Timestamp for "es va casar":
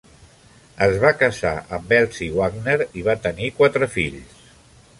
0.85-1.51